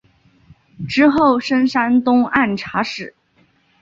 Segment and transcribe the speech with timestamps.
[0.89, 3.13] 之后升山东按察使。